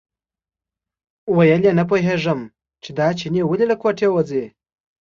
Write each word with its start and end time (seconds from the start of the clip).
ویل 1.35 1.61
یې 1.67 1.71
نه 1.79 1.83
پوهېږم 1.89 2.39
چې 2.83 2.89
دا 2.97 3.07
چینی 3.19 3.41
ولې 3.45 3.65
له 3.71 3.75
کوټې 3.81 4.07
وځي. 4.11 4.45